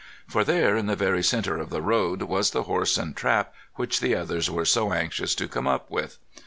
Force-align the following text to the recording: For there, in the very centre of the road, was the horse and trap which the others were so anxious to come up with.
For 0.27 0.43
there, 0.43 0.75
in 0.77 0.87
the 0.87 0.95
very 0.95 1.21
centre 1.21 1.59
of 1.59 1.69
the 1.69 1.79
road, 1.79 2.23
was 2.23 2.49
the 2.49 2.63
horse 2.63 2.97
and 2.97 3.15
trap 3.15 3.53
which 3.75 3.99
the 3.99 4.15
others 4.15 4.49
were 4.49 4.65
so 4.65 4.93
anxious 4.93 5.35
to 5.35 5.47
come 5.47 5.67
up 5.67 5.91
with. 5.91 6.17